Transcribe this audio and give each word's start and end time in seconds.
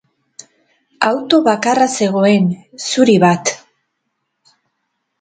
Auto 1.09 1.41
bakarra 1.49 1.87
zegoen, 2.05 2.49
zuri 2.91 3.21
bat. 3.27 3.57